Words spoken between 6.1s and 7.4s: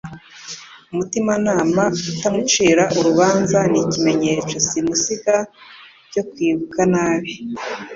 cyo kwibuka nabi.